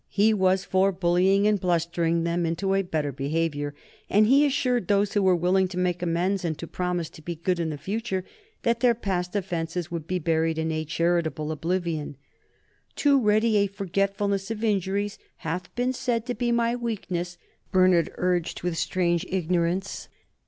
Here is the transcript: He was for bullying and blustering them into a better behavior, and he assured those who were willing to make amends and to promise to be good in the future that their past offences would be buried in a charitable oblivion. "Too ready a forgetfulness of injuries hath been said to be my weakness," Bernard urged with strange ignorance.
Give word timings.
He 0.09 0.33
was 0.33 0.65
for 0.65 0.91
bullying 0.91 1.45
and 1.45 1.59
blustering 1.59 2.23
them 2.23 2.43
into 2.43 2.73
a 2.73 2.81
better 2.81 3.11
behavior, 3.11 3.75
and 4.09 4.25
he 4.25 4.47
assured 4.47 4.87
those 4.87 5.13
who 5.13 5.21
were 5.21 5.35
willing 5.35 5.67
to 5.67 5.77
make 5.77 6.01
amends 6.01 6.43
and 6.43 6.57
to 6.57 6.65
promise 6.65 7.07
to 7.11 7.21
be 7.21 7.35
good 7.35 7.59
in 7.59 7.69
the 7.69 7.77
future 7.77 8.25
that 8.63 8.79
their 8.79 8.95
past 8.95 9.35
offences 9.35 9.91
would 9.91 10.07
be 10.07 10.17
buried 10.17 10.57
in 10.57 10.71
a 10.71 10.85
charitable 10.85 11.51
oblivion. 11.51 12.17
"Too 12.95 13.21
ready 13.21 13.57
a 13.57 13.67
forgetfulness 13.67 14.49
of 14.49 14.63
injuries 14.63 15.19
hath 15.35 15.69
been 15.75 15.93
said 15.93 16.25
to 16.25 16.33
be 16.33 16.51
my 16.51 16.75
weakness," 16.75 17.37
Bernard 17.71 18.11
urged 18.15 18.63
with 18.63 18.79
strange 18.79 19.23
ignorance. 19.29 20.09